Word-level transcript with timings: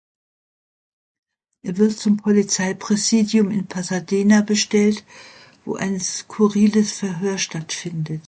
Er 1.61 1.77
wird 1.77 1.95
zum 1.95 2.17
Polizeipräsidium 2.17 3.51
in 3.51 3.67
Pasadena 3.67 4.41
bestellt, 4.41 5.05
wo 5.63 5.75
ein 5.75 5.99
skurriles 5.99 6.91
Verhör 6.93 7.37
stattfindet. 7.37 8.19